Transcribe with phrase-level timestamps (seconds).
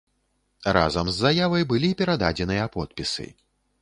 [0.77, 3.29] Разам з заявай былі перададзеныя подпісы.